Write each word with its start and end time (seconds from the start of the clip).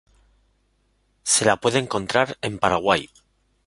Se 1.21 1.45
la 1.45 1.57
puede 1.57 1.77
encontrar 1.77 2.35
en 2.41 2.57
Paraguay. 2.57 3.07